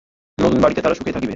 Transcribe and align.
নতুন 0.37 0.59
বাড়িতে 0.61 0.81
তারা 0.81 0.95
সুখেই 0.95 1.13
থাকিবে। 1.13 1.29